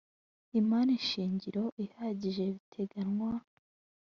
imari 0.59 0.93
shingiro 1.09 1.63
ihagije 1.85 2.43
biteganywa 2.55 3.31